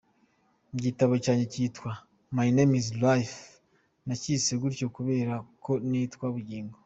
[0.77, 1.91] Igitabo cyanjye kitwa
[2.37, 3.37] “My name is Life”
[4.05, 6.75] nakise gutyo kubera ko nitwa Bugingo.